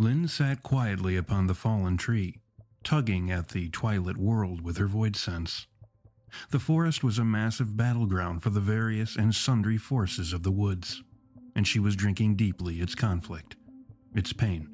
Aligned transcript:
Lynn 0.00 0.28
sat 0.28 0.62
quietly 0.62 1.16
upon 1.16 1.48
the 1.48 1.54
fallen 1.54 1.96
tree, 1.96 2.36
tugging 2.84 3.32
at 3.32 3.48
the 3.48 3.68
twilit 3.70 4.16
world 4.16 4.60
with 4.60 4.76
her 4.76 4.86
void 4.86 5.16
sense. 5.16 5.66
The 6.50 6.60
forest 6.60 7.02
was 7.02 7.18
a 7.18 7.24
massive 7.24 7.76
battleground 7.76 8.42
for 8.42 8.50
the 8.50 8.60
various 8.60 9.16
and 9.16 9.34
sundry 9.34 9.76
forces 9.76 10.32
of 10.32 10.44
the 10.44 10.52
woods, 10.52 11.02
and 11.56 11.66
she 11.66 11.80
was 11.80 11.96
drinking 11.96 12.36
deeply 12.36 12.80
its 12.80 12.94
conflict, 12.94 13.56
its 14.14 14.32
pain. 14.32 14.68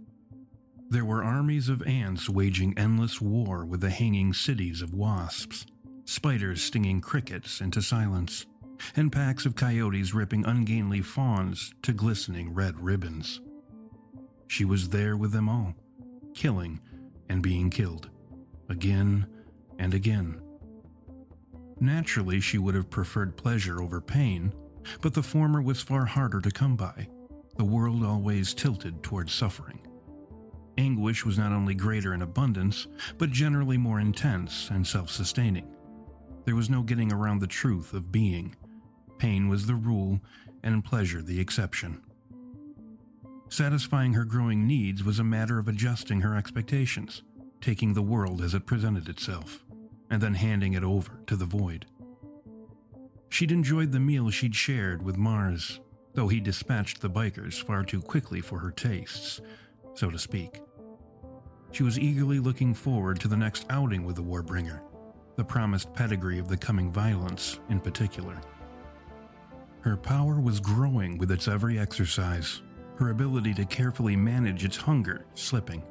There 0.90 1.06
were 1.06 1.24
armies 1.24 1.70
of 1.70 1.82
ants 1.84 2.28
waging 2.28 2.76
endless 2.76 3.18
war 3.20 3.64
with 3.64 3.80
the 3.80 3.90
hanging 3.90 4.34
cities 4.34 4.82
of 4.82 4.92
wasps, 4.92 5.64
spiders 6.04 6.62
stinging 6.62 7.00
crickets 7.00 7.62
into 7.62 7.80
silence, 7.80 8.44
and 8.94 9.10
packs 9.10 9.46
of 9.46 9.56
coyotes 9.56 10.12
ripping 10.12 10.44
ungainly 10.44 11.00
fawns 11.00 11.72
to 11.82 11.94
glistening 11.94 12.52
red 12.52 12.78
ribbons. 12.78 13.40
She 14.46 14.64
was 14.64 14.88
there 14.88 15.16
with 15.16 15.32
them 15.32 15.48
all, 15.48 15.74
killing 16.34 16.80
and 17.28 17.42
being 17.42 17.70
killed, 17.70 18.10
again 18.68 19.26
and 19.78 19.94
again. 19.94 20.40
Naturally, 21.80 22.40
she 22.40 22.58
would 22.58 22.74
have 22.74 22.90
preferred 22.90 23.36
pleasure 23.36 23.82
over 23.82 24.00
pain, 24.00 24.52
but 25.00 25.14
the 25.14 25.22
former 25.22 25.60
was 25.60 25.82
far 25.82 26.04
harder 26.04 26.40
to 26.40 26.50
come 26.50 26.76
by, 26.76 27.08
the 27.56 27.64
world 27.64 28.04
always 28.04 28.54
tilted 28.54 29.02
towards 29.02 29.32
suffering. 29.32 29.80
Anguish 30.76 31.24
was 31.24 31.38
not 31.38 31.52
only 31.52 31.74
greater 31.74 32.14
in 32.14 32.22
abundance, 32.22 32.88
but 33.16 33.30
generally 33.30 33.78
more 33.78 34.00
intense 34.00 34.70
and 34.70 34.86
self 34.86 35.10
sustaining. 35.10 35.68
There 36.44 36.56
was 36.56 36.68
no 36.68 36.82
getting 36.82 37.12
around 37.12 37.40
the 37.40 37.46
truth 37.46 37.92
of 37.92 38.12
being. 38.12 38.56
Pain 39.18 39.48
was 39.48 39.66
the 39.66 39.74
rule, 39.74 40.20
and 40.62 40.84
pleasure 40.84 41.22
the 41.22 41.40
exception. 41.40 42.02
Satisfying 43.54 44.14
her 44.14 44.24
growing 44.24 44.66
needs 44.66 45.04
was 45.04 45.20
a 45.20 45.22
matter 45.22 45.60
of 45.60 45.68
adjusting 45.68 46.22
her 46.22 46.34
expectations, 46.34 47.22
taking 47.60 47.94
the 47.94 48.02
world 48.02 48.42
as 48.42 48.52
it 48.52 48.66
presented 48.66 49.08
itself, 49.08 49.64
and 50.10 50.20
then 50.20 50.34
handing 50.34 50.72
it 50.72 50.82
over 50.82 51.20
to 51.28 51.36
the 51.36 51.44
void. 51.44 51.86
She'd 53.28 53.52
enjoyed 53.52 53.92
the 53.92 54.00
meal 54.00 54.28
she'd 54.30 54.56
shared 54.56 55.04
with 55.04 55.16
Mars, 55.16 55.78
though 56.14 56.26
he 56.26 56.40
dispatched 56.40 57.00
the 57.00 57.08
bikers 57.08 57.62
far 57.62 57.84
too 57.84 58.02
quickly 58.02 58.40
for 58.40 58.58
her 58.58 58.72
tastes, 58.72 59.40
so 59.94 60.10
to 60.10 60.18
speak. 60.18 60.60
She 61.70 61.84
was 61.84 61.96
eagerly 61.96 62.40
looking 62.40 62.74
forward 62.74 63.20
to 63.20 63.28
the 63.28 63.36
next 63.36 63.66
outing 63.70 64.04
with 64.04 64.16
the 64.16 64.24
Warbringer, 64.24 64.80
the 65.36 65.44
promised 65.44 65.94
pedigree 65.94 66.40
of 66.40 66.48
the 66.48 66.56
coming 66.56 66.90
violence 66.90 67.60
in 67.68 67.78
particular. 67.78 68.40
Her 69.82 69.96
power 69.96 70.40
was 70.40 70.58
growing 70.58 71.18
with 71.18 71.30
its 71.30 71.46
every 71.46 71.78
exercise, 71.78 72.60
her 72.96 73.10
ability 73.10 73.54
to 73.54 73.64
carefully 73.64 74.16
manage 74.16 74.64
its 74.64 74.76
hunger 74.76 75.24
slipping. 75.34 75.82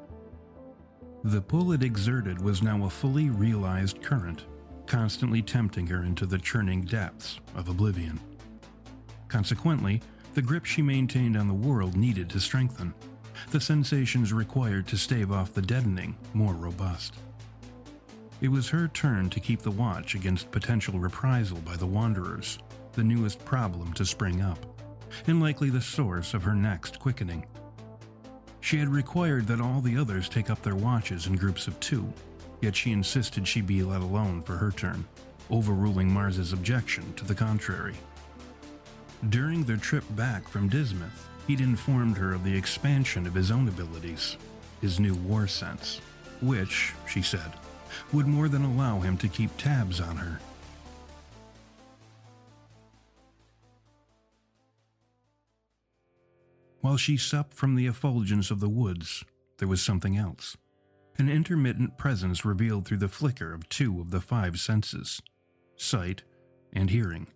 The 1.24 1.40
pull 1.40 1.72
it 1.72 1.82
exerted 1.82 2.40
was 2.42 2.62
now 2.62 2.84
a 2.84 2.90
fully 2.90 3.30
realized 3.30 4.02
current, 4.02 4.44
constantly 4.86 5.42
tempting 5.42 5.86
her 5.86 6.04
into 6.04 6.26
the 6.26 6.38
churning 6.38 6.82
depths 6.82 7.40
of 7.54 7.68
oblivion. 7.68 8.20
Consequently, 9.28 10.02
the 10.34 10.42
grip 10.42 10.64
she 10.64 10.82
maintained 10.82 11.36
on 11.36 11.48
the 11.48 11.54
world 11.54 11.96
needed 11.96 12.28
to 12.30 12.40
strengthen, 12.40 12.92
the 13.50 13.60
sensations 13.60 14.32
required 14.32 14.86
to 14.88 14.96
stave 14.96 15.32
off 15.32 15.52
the 15.52 15.62
deadening 15.62 16.16
more 16.32 16.54
robust. 16.54 17.14
It 18.40 18.48
was 18.48 18.68
her 18.68 18.88
turn 18.88 19.30
to 19.30 19.40
keep 19.40 19.62
the 19.62 19.70
watch 19.70 20.14
against 20.14 20.50
potential 20.50 20.98
reprisal 20.98 21.58
by 21.58 21.76
the 21.76 21.86
Wanderers, 21.86 22.58
the 22.92 23.04
newest 23.04 23.44
problem 23.44 23.92
to 23.94 24.04
spring 24.04 24.42
up, 24.42 24.58
and 25.26 25.40
likely 25.40 25.70
the 25.70 25.80
source 25.80 26.34
of 26.34 26.42
her 26.42 26.54
next 26.54 26.98
quickening. 26.98 27.46
She 28.60 28.78
had 28.78 28.88
required 28.88 29.46
that 29.48 29.60
all 29.60 29.80
the 29.80 29.98
others 29.98 30.28
take 30.28 30.50
up 30.50 30.62
their 30.62 30.74
watches 30.74 31.26
in 31.26 31.36
groups 31.36 31.66
of 31.66 31.78
two, 31.80 32.10
yet 32.62 32.74
she 32.74 32.92
insisted 32.92 33.46
she 33.46 33.60
be 33.60 33.82
let 33.82 34.00
alone 34.00 34.40
for 34.42 34.56
her 34.56 34.70
turn, 34.70 35.04
overruling 35.50 36.10
Mars's 36.10 36.52
objection 36.52 37.12
to 37.14 37.24
the 37.24 37.34
contrary. 37.34 37.94
During 39.28 39.64
their 39.64 39.76
trip 39.76 40.04
back 40.16 40.48
from 40.48 40.68
Dismuth, 40.68 41.28
he'd 41.46 41.60
informed 41.60 42.16
her 42.16 42.32
of 42.32 42.44
the 42.44 42.56
expansion 42.56 43.26
of 43.26 43.34
his 43.34 43.50
own 43.50 43.68
abilities, 43.68 44.36
his 44.80 44.98
new 44.98 45.14
war 45.14 45.46
sense, 45.46 46.00
which, 46.40 46.92
she 47.06 47.22
said, 47.22 47.52
would 48.12 48.26
more 48.26 48.48
than 48.48 48.64
allow 48.64 49.00
him 49.00 49.16
to 49.18 49.28
keep 49.28 49.56
tabs 49.56 50.00
on 50.00 50.16
her. 50.16 50.40
While 56.84 56.98
she 56.98 57.16
supped 57.16 57.54
from 57.54 57.76
the 57.76 57.86
effulgence 57.86 58.50
of 58.50 58.60
the 58.60 58.68
woods, 58.68 59.24
there 59.56 59.66
was 59.66 59.80
something 59.80 60.18
else. 60.18 60.54
An 61.16 61.30
intermittent 61.30 61.96
presence 61.96 62.44
revealed 62.44 62.84
through 62.84 62.98
the 62.98 63.08
flicker 63.08 63.54
of 63.54 63.66
two 63.70 64.02
of 64.02 64.10
the 64.10 64.20
five 64.20 64.60
senses 64.60 65.22
sight 65.76 66.24
and 66.74 66.90
hearing. 66.90 67.28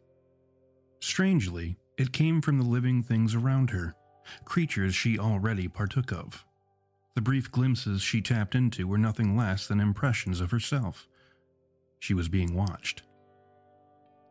Strangely, 1.01 1.79
it 1.97 2.13
came 2.13 2.43
from 2.43 2.59
the 2.59 2.67
living 2.67 3.03
things 3.03 3.35
around 3.35 3.71
her, 3.71 3.95
creatures 4.45 4.95
she 4.95 5.19
already 5.19 5.67
partook 5.67 6.13
of. 6.13 6.45
The 7.15 7.23
brief 7.23 7.51
glimpses 7.51 8.03
she 8.03 8.21
tapped 8.21 8.55
into 8.55 8.87
were 8.87 8.99
nothing 8.99 9.35
less 9.35 9.67
than 9.67 9.81
impressions 9.81 10.43
of 10.43 10.51
herself. 10.51 11.09
She 11.99 12.13
was 12.13 12.29
being 12.29 12.53
watched. 12.53 13.03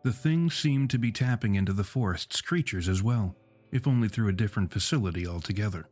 The 0.03 0.13
thing 0.13 0.51
seemed 0.51 0.91
to 0.91 0.99
be 0.99 1.11
tapping 1.11 1.55
into 1.55 1.73
the 1.73 1.83
forest's 1.83 2.39
creatures 2.39 2.87
as 2.87 3.01
well, 3.01 3.35
if 3.71 3.87
only 3.87 4.07
through 4.07 4.29
a 4.29 4.33
different 4.33 4.71
facility 4.71 5.27
altogether. 5.27 5.89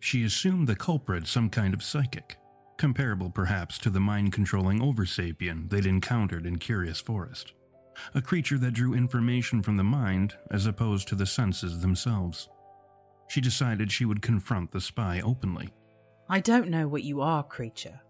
She 0.00 0.24
assumed 0.24 0.66
the 0.66 0.76
culprit 0.76 1.26
some 1.26 1.48
kind 1.48 1.72
of 1.72 1.82
psychic, 1.82 2.36
comparable 2.76 3.30
perhaps 3.30 3.78
to 3.78 3.90
the 3.90 4.00
mind 4.00 4.32
controlling 4.32 4.80
oversapien 4.80 5.70
they'd 5.70 5.86
encountered 5.86 6.46
in 6.46 6.58
Curious 6.58 7.00
Forest, 7.00 7.52
a 8.14 8.20
creature 8.20 8.58
that 8.58 8.74
drew 8.74 8.94
information 8.94 9.62
from 9.62 9.76
the 9.76 9.84
mind 9.84 10.36
as 10.50 10.66
opposed 10.66 11.08
to 11.08 11.14
the 11.14 11.26
senses 11.26 11.80
themselves. 11.80 12.48
She 13.28 13.40
decided 13.40 13.90
she 13.90 14.04
would 14.04 14.22
confront 14.22 14.72
the 14.72 14.80
spy 14.80 15.20
openly. 15.24 15.72
I 16.28 16.40
don't 16.40 16.68
know 16.68 16.88
what 16.88 17.04
you 17.04 17.20
are, 17.20 17.42
creature, 17.42 18.00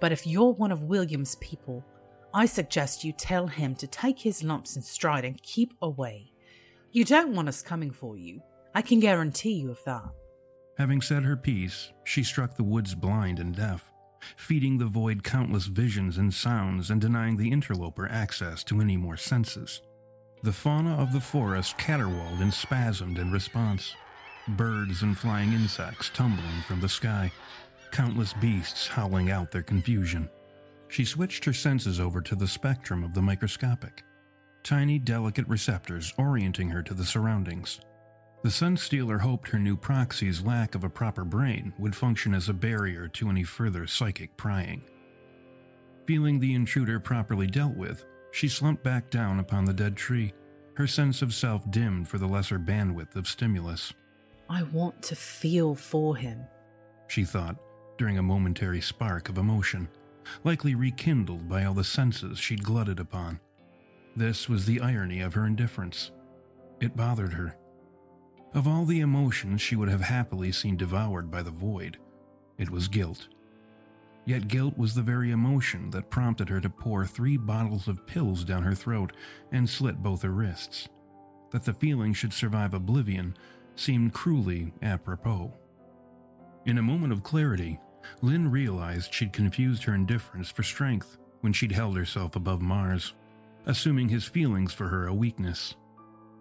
but 0.00 0.12
if 0.12 0.26
you're 0.26 0.52
one 0.52 0.72
of 0.72 0.84
William's 0.84 1.36
people, 1.36 1.84
I 2.32 2.46
suggest 2.46 3.02
you 3.02 3.12
tell 3.12 3.48
him 3.48 3.74
to 3.76 3.86
take 3.86 4.20
his 4.20 4.44
lumps 4.44 4.76
in 4.76 4.82
stride 4.82 5.24
and 5.24 5.42
keep 5.42 5.74
away. 5.82 6.29
You 6.92 7.04
don't 7.04 7.36
want 7.36 7.48
us 7.48 7.62
coming 7.62 7.92
for 7.92 8.16
you. 8.16 8.42
I 8.74 8.82
can 8.82 8.98
guarantee 8.98 9.52
you 9.52 9.70
of 9.70 9.82
that. 9.84 10.10
Having 10.76 11.02
said 11.02 11.22
her 11.22 11.36
piece, 11.36 11.92
she 12.04 12.24
struck 12.24 12.56
the 12.56 12.64
woods 12.64 12.96
blind 12.96 13.38
and 13.38 13.54
deaf, 13.54 13.92
feeding 14.36 14.78
the 14.78 14.86
void 14.86 15.22
countless 15.22 15.66
visions 15.66 16.18
and 16.18 16.34
sounds 16.34 16.90
and 16.90 17.00
denying 17.00 17.36
the 17.36 17.52
interloper 17.52 18.08
access 18.08 18.64
to 18.64 18.80
any 18.80 18.96
more 18.96 19.16
senses. 19.16 19.82
The 20.42 20.52
fauna 20.52 20.96
of 20.96 21.12
the 21.12 21.20
forest 21.20 21.78
caterwauled 21.78 22.40
and 22.40 22.52
spasmed 22.52 23.18
in 23.18 23.30
response 23.30 23.94
birds 24.56 25.02
and 25.02 25.16
flying 25.16 25.52
insects 25.52 26.10
tumbling 26.12 26.62
from 26.66 26.80
the 26.80 26.88
sky, 26.88 27.30
countless 27.92 28.32
beasts 28.32 28.88
howling 28.88 29.30
out 29.30 29.52
their 29.52 29.62
confusion. 29.62 30.28
She 30.88 31.04
switched 31.04 31.44
her 31.44 31.52
senses 31.52 32.00
over 32.00 32.20
to 32.22 32.34
the 32.34 32.48
spectrum 32.48 33.04
of 33.04 33.14
the 33.14 33.22
microscopic, 33.22 34.02
tiny, 34.62 34.98
delicate 34.98 35.46
receptors 35.48 36.12
orienting 36.16 36.70
her 36.70 36.82
to 36.82 36.94
the 36.94 37.04
surroundings. 37.04 37.80
The 38.42 38.50
Sun 38.50 38.78
Stealer 38.78 39.18
hoped 39.18 39.48
her 39.48 39.58
new 39.58 39.76
proxy's 39.76 40.42
lack 40.42 40.74
of 40.74 40.84
a 40.84 40.90
proper 40.90 41.24
brain 41.24 41.74
would 41.78 41.94
function 41.94 42.32
as 42.32 42.48
a 42.48 42.54
barrier 42.54 43.06
to 43.08 43.28
any 43.28 43.44
further 43.44 43.86
psychic 43.86 44.36
prying. 44.36 44.82
Feeling 46.06 46.40
the 46.40 46.54
intruder 46.54 46.98
properly 46.98 47.46
dealt 47.46 47.76
with, 47.76 48.04
she 48.32 48.48
slumped 48.48 48.82
back 48.82 49.10
down 49.10 49.40
upon 49.40 49.64
the 49.64 49.74
dead 49.74 49.96
tree, 49.96 50.32
her 50.74 50.86
sense 50.86 51.20
of 51.20 51.34
self 51.34 51.70
dimmed 51.70 52.08
for 52.08 52.18
the 52.18 52.26
lesser 52.26 52.58
bandwidth 52.58 53.14
of 53.16 53.28
stimulus. 53.28 53.92
I 54.48 54.62
want 54.62 55.02
to 55.02 55.16
feel 55.16 55.74
for 55.74 56.16
him, 56.16 56.44
she 57.08 57.24
thought 57.24 57.56
during 57.98 58.16
a 58.16 58.22
momentary 58.22 58.80
spark 58.80 59.28
of 59.28 59.36
emotion, 59.36 59.86
likely 60.42 60.74
rekindled 60.74 61.48
by 61.48 61.64
all 61.64 61.74
the 61.74 61.84
senses 61.84 62.38
she'd 62.38 62.64
glutted 62.64 62.98
upon. 62.98 63.38
This 64.16 64.48
was 64.48 64.66
the 64.66 64.80
irony 64.80 65.20
of 65.20 65.34
her 65.34 65.46
indifference. 65.46 66.10
It 66.80 66.96
bothered 66.96 67.32
her. 67.32 67.56
Of 68.52 68.66
all 68.66 68.84
the 68.84 69.00
emotions 69.00 69.60
she 69.60 69.76
would 69.76 69.88
have 69.88 70.00
happily 70.00 70.50
seen 70.50 70.76
devoured 70.76 71.30
by 71.30 71.42
the 71.42 71.52
void, 71.52 71.98
it 72.58 72.70
was 72.70 72.88
guilt. 72.88 73.28
Yet 74.26 74.48
guilt 74.48 74.76
was 74.76 74.94
the 74.94 75.02
very 75.02 75.30
emotion 75.30 75.90
that 75.90 76.10
prompted 76.10 76.48
her 76.48 76.60
to 76.60 76.68
pour 76.68 77.06
three 77.06 77.36
bottles 77.36 77.88
of 77.88 78.06
pills 78.06 78.44
down 78.44 78.62
her 78.62 78.74
throat 78.74 79.12
and 79.52 79.68
slit 79.68 80.02
both 80.02 80.22
her 80.22 80.30
wrists. 80.30 80.88
That 81.52 81.64
the 81.64 81.72
feeling 81.72 82.12
should 82.12 82.32
survive 82.32 82.74
oblivion 82.74 83.36
seemed 83.76 84.12
cruelly 84.12 84.72
apropos. 84.82 85.52
In 86.66 86.78
a 86.78 86.82
moment 86.82 87.12
of 87.12 87.22
clarity, 87.22 87.78
Lynn 88.20 88.50
realized 88.50 89.14
she'd 89.14 89.32
confused 89.32 89.84
her 89.84 89.94
indifference 89.94 90.50
for 90.50 90.62
strength 90.62 91.16
when 91.40 91.52
she'd 91.52 91.72
held 91.72 91.96
herself 91.96 92.36
above 92.36 92.60
Mars, 92.60 93.14
assuming 93.66 94.08
his 94.08 94.24
feelings 94.24 94.72
for 94.72 94.88
her 94.88 95.06
a 95.06 95.14
weakness. 95.14 95.74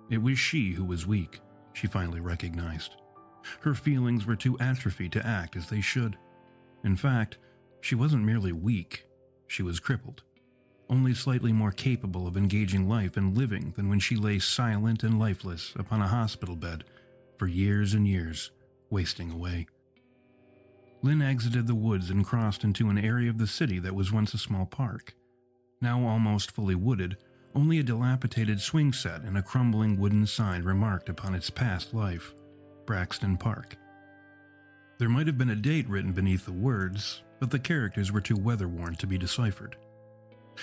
It 0.09 0.21
was 0.21 0.39
she 0.39 0.71
who 0.71 0.83
was 0.83 1.05
weak, 1.05 1.39
she 1.73 1.87
finally 1.87 2.19
recognized. 2.19 2.95
Her 3.61 3.73
feelings 3.73 4.25
were 4.25 4.35
too 4.35 4.59
atrophied 4.59 5.11
to 5.13 5.25
act 5.25 5.55
as 5.55 5.69
they 5.69 5.81
should. 5.81 6.17
In 6.83 6.95
fact, 6.95 7.37
she 7.81 7.95
wasn't 7.95 8.25
merely 8.25 8.51
weak, 8.51 9.05
she 9.47 9.63
was 9.63 9.79
crippled, 9.79 10.23
only 10.89 11.13
slightly 11.13 11.53
more 11.53 11.71
capable 11.71 12.27
of 12.27 12.37
engaging 12.37 12.87
life 12.87 13.17
and 13.17 13.37
living 13.37 13.73
than 13.75 13.89
when 13.89 13.99
she 13.99 14.15
lay 14.15 14.39
silent 14.39 15.03
and 15.03 15.19
lifeless 15.19 15.73
upon 15.75 16.01
a 16.01 16.07
hospital 16.07 16.55
bed 16.55 16.83
for 17.37 17.47
years 17.47 17.93
and 17.93 18.07
years, 18.07 18.51
wasting 18.89 19.31
away. 19.31 19.67
Lynn 21.01 21.21
exited 21.21 21.67
the 21.67 21.75
woods 21.75 22.09
and 22.09 22.25
crossed 22.25 22.63
into 22.63 22.89
an 22.89 22.97
area 22.97 23.29
of 23.29 23.37
the 23.37 23.47
city 23.47 23.79
that 23.79 23.95
was 23.95 24.11
once 24.11 24.33
a 24.33 24.37
small 24.37 24.65
park. 24.65 25.15
Now 25.81 26.05
almost 26.05 26.51
fully 26.51 26.75
wooded, 26.75 27.17
only 27.55 27.79
a 27.79 27.83
dilapidated 27.83 28.61
swing 28.61 28.93
set 28.93 29.21
and 29.21 29.37
a 29.37 29.41
crumbling 29.41 29.97
wooden 29.97 30.27
sign 30.27 30.63
remarked 30.63 31.09
upon 31.09 31.35
its 31.35 31.49
past 31.49 31.93
life 31.93 32.33
Braxton 32.85 33.37
Park. 33.37 33.75
There 34.97 35.09
might 35.09 35.27
have 35.27 35.37
been 35.37 35.51
a 35.51 35.55
date 35.55 35.87
written 35.87 36.11
beneath 36.11 36.45
the 36.45 36.51
words, 36.51 37.23
but 37.39 37.51
the 37.51 37.59
characters 37.59 38.11
were 38.11 38.21
too 38.21 38.35
weather 38.35 38.67
worn 38.67 38.95
to 38.95 39.07
be 39.07 39.17
deciphered. 39.17 39.77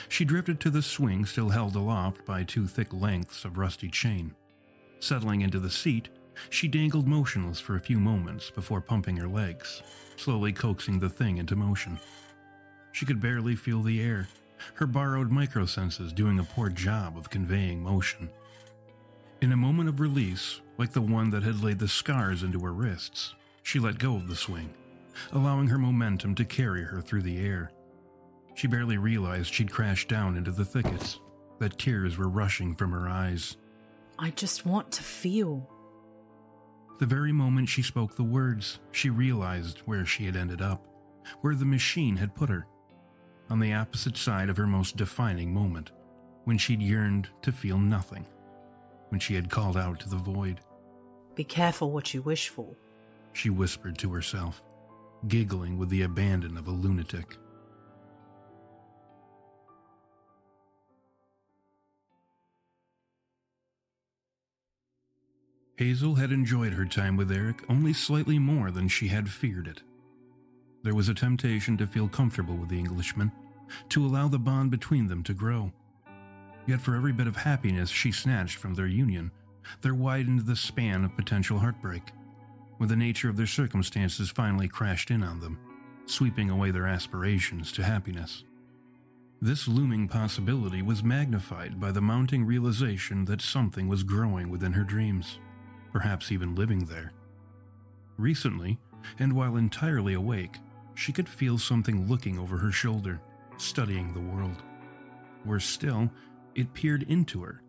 She 0.09 0.25
drifted 0.25 0.61
to 0.61 0.71
the 0.71 0.83
swing 0.83 1.25
still 1.25 1.49
held 1.49 1.75
aloft 1.75 2.27
by 2.27 2.45
two 2.45 2.67
thick 2.67 2.93
lengths 2.93 3.45
of 3.45 3.57
rusty 3.57 3.89
chain, 3.89 4.35
Settling 5.01 5.43
into 5.43 5.61
the 5.61 5.71
seat, 5.71 6.09
she 6.51 6.69
dangled 6.69 7.07
motionless 7.07 7.61
for 7.61 7.77
a 7.77 7.81
few 7.81 8.01
moments 8.01 8.51
before 8.51 8.81
pumping 8.81 9.17
her 9.17 9.29
legs, 9.29 9.83
slowly 10.17 10.53
coaxing 10.53 10.99
the 10.99 11.09
thing 11.09 11.39
into 11.39 11.57
motion. 11.57 11.99
She 12.93 13.07
could 13.07 13.21
barely 13.21 13.57
feel 13.57 13.83
the 13.83 14.01
air, 14.01 14.29
her 14.75 14.87
borrowed 14.87 15.31
microsenses 15.31 16.15
doing 16.15 16.39
a 16.39 16.45
poor 16.45 16.69
job 16.69 17.17
of 17.17 17.31
conveying 17.31 17.83
motion. 17.83 18.31
In 19.41 19.53
a 19.53 19.57
moment 19.57 19.89
of 19.89 20.01
release, 20.01 20.61
like 20.79 20.93
the 20.93 21.01
one 21.01 21.31
that 21.31 21.43
had 21.43 21.63
laid 21.63 21.79
the 21.79 21.89
scars 21.89 22.43
into 22.43 22.61
her 22.61 22.73
wrists, 22.73 23.35
she 23.63 23.79
let 23.79 23.99
go 23.99 24.17
of 24.17 24.29
the 24.29 24.37
swing, 24.37 24.73
allowing 25.33 25.69
her 25.69 25.79
momentum 25.79 26.35
to 26.37 26.45
carry 26.45 26.85
her 26.85 27.01
through 27.01 27.23
the 27.23 27.39
air. 27.39 27.71
She 28.55 28.67
barely 28.67 28.97
realized 28.97 29.53
she'd 29.53 29.71
crashed 29.71 30.09
down 30.09 30.37
into 30.37 30.51
the 30.51 30.65
thickets, 30.65 31.21
that 31.59 31.79
tears 31.79 32.17
were 32.17 32.29
rushing 32.29 32.75
from 32.75 32.93
her 32.93 33.09
eyes. 33.09 33.57
I 34.19 34.31
just 34.31 34.65
want 34.65 34.91
to 34.93 35.03
feel. 35.03 35.69
The 36.99 37.07
very 37.07 37.33
moment 37.33 37.69
she 37.69 37.83
spoke 37.83 38.17
the 38.17 38.23
words, 38.23 38.79
she 38.93 39.11
realized 39.11 39.79
where 39.85 40.07
she 40.07 40.25
had 40.25 40.37
ended 40.37 40.63
up, 40.63 40.87
where 41.43 41.55
the 41.55 41.67
machine 41.67 42.17
had 42.17 42.35
put 42.35 42.49
her. 42.49 42.67
On 43.49 43.61
the 43.61 43.75
opposite 43.75 44.17
side 44.17 44.49
of 44.49 44.57
her 44.57 44.67
most 44.67 44.97
defining 44.97 45.55
moment, 45.55 45.93
when 46.45 46.59
she'd 46.59 46.83
yearned 46.83 47.29
to 47.43 47.53
feel 47.53 47.79
nothing, 47.79 48.27
when 49.11 49.21
she 49.21 49.35
had 49.35 49.51
called 49.51 49.77
out 49.77 50.01
to 50.01 50.09
the 50.09 50.17
void. 50.17 50.61
Be 51.35 51.45
careful 51.45 51.91
what 51.93 52.13
you 52.13 52.23
wish 52.23 52.49
for. 52.49 52.75
She 53.33 53.51
whispered 53.51 53.99
to 53.99 54.13
herself, 54.13 54.63
giggling 55.29 55.79
with 55.79 55.91
the 55.91 56.03
abandon 56.03 56.57
of 56.57 56.67
a 56.67 56.73
lunatic. 56.73 57.37
Hazel 65.77 66.15
had 66.15 66.33
enjoyed 66.33 66.73
her 66.73 66.87
time 66.87 67.17
with 67.17 67.31
Eric 67.31 67.63
only 67.69 67.93
slightly 67.93 68.39
more 68.39 68.71
than 68.71 68.89
she 68.89 69.09
had 69.09 69.29
feared 69.29 69.69
it. 69.69 69.83
There 70.83 70.95
was 70.95 71.09
a 71.09 71.15
temptation 71.15 71.77
to 71.79 71.87
feel 71.87 72.09
comfortable 72.09 72.57
with 72.57 72.69
the 72.69 72.79
Englishman, 72.79 73.33
to 73.89 74.05
allow 74.05 74.29
the 74.29 74.39
bond 74.39 74.71
between 74.71 75.09
them 75.09 75.23
to 75.25 75.35
grow. 75.35 75.73
Yet 76.67 76.81
for 76.81 76.95
every 76.95 77.13
bit 77.13 77.27
of 77.27 77.37
happiness 77.37 77.91
she 77.91 78.13
snatched 78.13 78.57
from 78.57 78.75
their 78.75 78.87
union, 78.87 79.31
there 79.83 79.95
widened 79.95 80.47
the 80.47 80.57
span 80.57 81.05
of 81.05 81.17
potential 81.17 81.59
heartbreak, 81.59 82.13
when 82.79 82.89
the 82.89 82.97
nature 82.97 83.29
of 83.29 83.37
their 83.37 83.47
circumstances 83.47 84.31
finally 84.31 84.69
crashed 84.69 85.11
in 85.11 85.23
on 85.23 85.41
them, 85.41 85.59
sweeping 86.07 86.51
away 86.51 86.71
their 86.71 86.87
aspirations 86.87 87.73
to 87.73 87.83
happiness. 87.83 88.45
This 89.41 89.69
looming 89.69 90.09
possibility 90.09 90.83
was 90.83 91.05
magnified 91.05 91.79
by 91.81 91.93
the 91.93 92.01
mounting 92.01 92.45
realization 92.45 93.25
that 93.27 93.43
something 93.43 93.87
was 93.87 94.03
growing 94.03 94.49
within 94.49 94.73
her 94.73 94.85
dreams, 94.85 95.41
perhaps 95.93 96.33
even 96.33 96.55
living 96.55 96.85
there. 96.87 97.13
Recently, 98.17 98.79
and 99.19 99.33
while 99.35 99.57
entirely 99.57 100.15
awake, 100.15 100.57
she 100.97 101.13
could 101.13 101.29
feel 101.29 101.59
something 101.59 102.09
looking 102.09 102.39
over 102.39 102.57
her 102.57 102.73
shoulder, 102.73 103.21
studying 103.59 104.13
the 104.13 104.21
world. 104.21 104.63
Worse 105.45 105.67
still, 105.67 106.11
it 106.55 106.73
peered 106.73 107.05
into 107.05 107.43
her, 107.43 107.63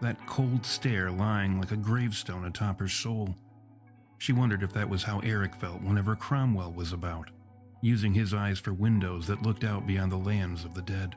that 0.00 0.26
cold 0.26 0.64
stare 0.64 1.10
lying 1.10 1.60
like 1.60 1.70
a 1.70 1.76
gravestone 1.76 2.46
atop 2.46 2.80
her 2.80 2.88
soul. 2.88 3.34
She 4.18 4.32
wondered 4.32 4.62
if 4.62 4.72
that 4.72 4.88
was 4.88 5.02
how 5.02 5.20
Eric 5.20 5.54
felt 5.54 5.82
whenever 5.82 6.16
Cromwell 6.16 6.72
was 6.72 6.92
about, 6.92 7.30
using 7.82 8.14
his 8.14 8.32
eyes 8.32 8.58
for 8.58 8.72
windows 8.72 9.26
that 9.26 9.42
looked 9.42 9.62
out 9.62 9.86
beyond 9.86 10.10
the 10.10 10.16
lands 10.16 10.64
of 10.64 10.72
the 10.74 10.82
dead. 10.82 11.14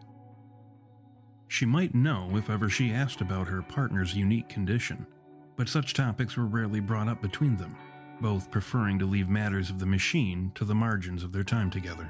She 1.47 1.65
might 1.65 1.95
know 1.95 2.35
if 2.35 2.49
ever 2.49 2.69
she 2.69 2.91
asked 2.91 3.21
about 3.21 3.47
her 3.47 3.61
partner's 3.61 4.13
unique 4.13 4.49
condition, 4.49 5.07
but 5.55 5.69
such 5.69 5.93
topics 5.93 6.35
were 6.35 6.45
rarely 6.45 6.81
brought 6.81 7.07
up 7.07 7.21
between 7.21 7.55
them, 7.55 7.77
both 8.21 8.51
preferring 8.51 8.99
to 8.99 9.05
leave 9.05 9.29
matters 9.29 9.69
of 9.69 9.79
the 9.79 9.85
machine 9.85 10.51
to 10.55 10.65
the 10.65 10.75
margins 10.75 11.23
of 11.23 11.31
their 11.31 11.43
time 11.43 11.69
together. 11.69 12.09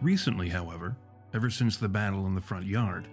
Recently, 0.00 0.48
however, 0.48 0.96
ever 1.34 1.50
since 1.50 1.76
the 1.76 1.88
battle 1.88 2.26
in 2.26 2.34
the 2.34 2.40
front 2.40 2.66
yard, 2.66 3.08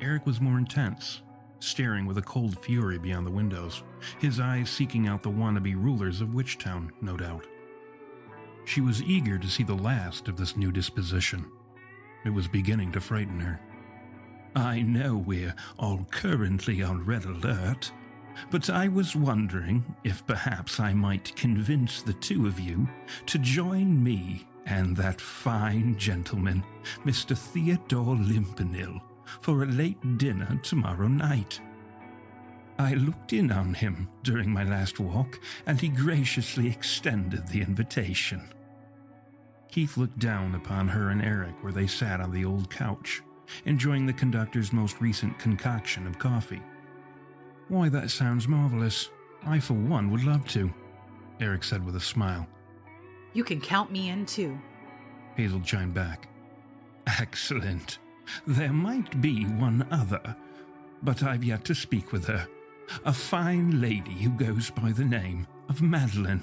Eric 0.00 0.26
was 0.26 0.40
more 0.40 0.58
intense, 0.58 1.22
staring 1.60 2.06
with 2.06 2.18
a 2.18 2.22
cold 2.22 2.58
fury 2.58 2.98
beyond 2.98 3.26
the 3.26 3.30
windows, 3.30 3.82
his 4.20 4.38
eyes 4.38 4.70
seeking 4.70 5.06
out 5.06 5.22
the 5.22 5.30
wannabe 5.30 5.74
rulers 5.74 6.20
of 6.20 6.28
Witchtown, 6.28 6.90
no 7.00 7.16
doubt. 7.16 7.46
She 8.64 8.80
was 8.80 9.02
eager 9.02 9.38
to 9.38 9.48
see 9.48 9.62
the 9.62 9.74
last 9.74 10.28
of 10.28 10.36
this 10.36 10.56
new 10.56 10.70
disposition. 10.70 11.50
It 12.24 12.30
was 12.30 12.46
beginning 12.46 12.92
to 12.92 13.00
frighten 13.00 13.40
her. 13.40 13.60
I 14.54 14.82
know 14.82 15.16
we're 15.16 15.54
all 15.78 16.06
currently 16.10 16.82
on 16.82 17.04
red 17.04 17.24
alert, 17.24 17.92
but 18.50 18.70
I 18.70 18.88
was 18.88 19.16
wondering 19.16 19.84
if 20.04 20.26
perhaps 20.26 20.80
I 20.80 20.92
might 20.92 21.34
convince 21.36 22.02
the 22.02 22.12
two 22.14 22.46
of 22.46 22.60
you 22.60 22.88
to 23.26 23.38
join 23.38 24.02
me 24.02 24.46
and 24.66 24.96
that 24.96 25.20
fine 25.20 25.96
gentleman, 25.96 26.62
Mr. 27.04 27.36
Theodore 27.36 28.16
Limpernil, 28.16 29.00
for 29.40 29.62
a 29.62 29.66
late 29.66 30.18
dinner 30.18 30.60
tomorrow 30.62 31.08
night. 31.08 31.60
I 32.78 32.94
looked 32.94 33.32
in 33.32 33.50
on 33.50 33.74
him 33.74 34.08
during 34.22 34.50
my 34.50 34.62
last 34.62 35.00
walk, 35.00 35.40
and 35.66 35.80
he 35.80 35.88
graciously 35.88 36.68
extended 36.68 37.48
the 37.48 37.62
invitation. 37.62 38.52
Keith 39.70 39.96
looked 39.96 40.18
down 40.18 40.54
upon 40.54 40.88
her 40.88 41.10
and 41.10 41.20
Eric 41.20 41.54
where 41.62 41.72
they 41.72 41.86
sat 41.86 42.20
on 42.20 42.30
the 42.30 42.44
old 42.44 42.70
couch, 42.70 43.22
enjoying 43.64 44.06
the 44.06 44.12
conductor's 44.12 44.72
most 44.72 45.00
recent 45.00 45.38
concoction 45.38 46.06
of 46.06 46.18
coffee. 46.18 46.62
Why, 47.68 47.88
that 47.90 48.10
sounds 48.10 48.48
marvelous. 48.48 49.10
I, 49.44 49.60
for 49.60 49.74
one, 49.74 50.10
would 50.10 50.24
love 50.24 50.46
to, 50.48 50.72
Eric 51.40 51.64
said 51.64 51.84
with 51.84 51.96
a 51.96 52.00
smile. 52.00 52.46
You 53.34 53.44
can 53.44 53.60
count 53.60 53.92
me 53.92 54.08
in 54.08 54.26
too. 54.26 54.58
Hazel 55.36 55.60
chimed 55.60 55.94
back. 55.94 56.28
Excellent. 57.06 57.98
There 58.46 58.72
might 58.72 59.20
be 59.20 59.44
one 59.44 59.86
other, 59.90 60.36
but 61.02 61.22
I've 61.22 61.44
yet 61.44 61.64
to 61.66 61.74
speak 61.74 62.12
with 62.12 62.26
her. 62.26 62.46
A 63.04 63.12
fine 63.12 63.80
lady 63.80 64.14
who 64.14 64.30
goes 64.30 64.70
by 64.70 64.92
the 64.92 65.04
name 65.04 65.46
of 65.68 65.82
Madeline. 65.82 66.42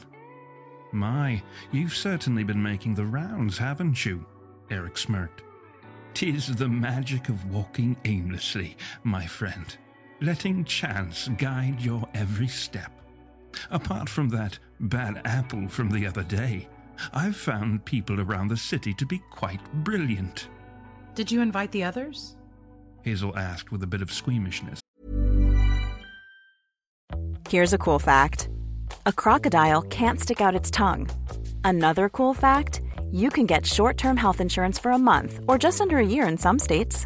My, 0.91 1.41
you've 1.71 1.95
certainly 1.95 2.43
been 2.43 2.61
making 2.61 2.95
the 2.95 3.05
rounds, 3.05 3.57
haven't 3.57 4.05
you? 4.05 4.25
Eric 4.69 4.97
smirked. 4.97 5.41
Tis 6.13 6.55
the 6.55 6.69
magic 6.69 7.29
of 7.29 7.51
walking 7.51 7.97
aimlessly, 8.05 8.77
my 9.03 9.25
friend, 9.25 9.75
letting 10.21 10.63
chance 10.65 11.27
guide 11.37 11.79
your 11.81 12.07
every 12.13 12.47
step. 12.47 12.91
Apart 13.71 14.09
from 14.09 14.29
that 14.29 14.57
bad 14.79 15.21
apple 15.25 15.67
from 15.67 15.89
the 15.89 16.05
other 16.05 16.23
day, 16.23 16.67
I've 17.13 17.35
found 17.35 17.85
people 17.85 18.21
around 18.21 18.47
the 18.47 18.57
city 18.57 18.93
to 18.93 19.05
be 19.05 19.21
quite 19.29 19.61
brilliant. 19.83 20.49
Did 21.13 21.31
you 21.31 21.41
invite 21.41 21.71
the 21.71 21.83
others? 21.83 22.35
Hazel 23.03 23.37
asked 23.37 23.71
with 23.71 23.83
a 23.83 23.87
bit 23.87 24.01
of 24.01 24.11
squeamishness. 24.11 24.79
Here's 27.49 27.73
a 27.73 27.77
cool 27.77 27.99
fact 27.99 28.49
a 29.05 29.13
crocodile 29.13 29.83
can't 29.83 30.19
stick 30.19 30.41
out 30.41 30.55
its 30.55 30.71
tongue. 30.71 31.09
Another 31.63 32.09
cool 32.09 32.33
fact 32.33 32.81
you 33.11 33.29
can 33.29 33.45
get 33.45 33.65
short 33.65 33.97
term 33.97 34.17
health 34.17 34.41
insurance 34.41 34.79
for 34.79 34.91
a 34.91 34.97
month 34.97 35.39
or 35.47 35.57
just 35.57 35.79
under 35.79 35.99
a 35.99 36.05
year 36.05 36.27
in 36.27 36.37
some 36.37 36.59
states. 36.59 37.05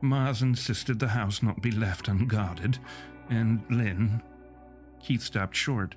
Mars 0.00 0.42
insisted 0.42 0.98
the 0.98 1.08
house 1.08 1.42
not 1.42 1.62
be 1.62 1.70
left 1.70 2.08
unguarded, 2.08 2.78
and 3.30 3.62
Lynn. 3.70 4.22
Keith 5.02 5.22
stopped 5.22 5.56
short, 5.56 5.94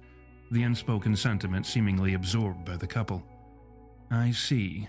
the 0.51 0.63
unspoken 0.63 1.15
sentiment 1.15 1.65
seemingly 1.65 2.13
absorbed 2.13 2.65
by 2.65 2.77
the 2.77 2.87
couple. 2.87 3.23
I 4.11 4.31
see, 4.31 4.87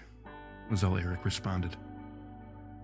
was 0.70 0.84
all 0.84 0.96
Eric 0.96 1.24
responded. 1.24 1.76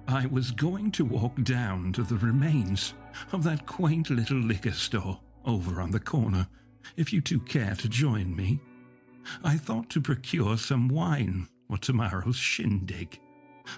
I 0.09 0.27
was 0.27 0.51
going 0.51 0.93
to 0.93 1.05
walk 1.05 1.43
down 1.43 1.93
to 1.95 2.03
the 2.03 2.17
remains 2.17 2.95
of 3.33 3.43
that 3.45 3.67
quaint 3.67 4.11
little 4.11 4.39
liquor 4.39 4.73
store 4.73 5.21
over 5.45 5.81
on 5.81 5.91
the 5.91 6.01
corner, 6.01 6.47
if 6.97 7.13
you 7.13 7.21
two 7.21 7.41
care 7.41 7.75
to 7.77 7.89
join 7.89 8.37
me. 8.37 8.61
I 9.43 9.57
thought 9.57 9.91
to 9.91 10.01
procure 10.01 10.57
some 10.59 10.89
wine 10.89 11.49
for 11.69 11.79
tomorrow's 11.79 12.37
shindig. 12.37 13.19